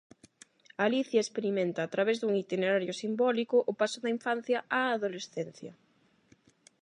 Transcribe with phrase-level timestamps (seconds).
[0.85, 5.71] Alicia experimenta, a través dun itinerario simbólico, o paso da infancia á adolescencia.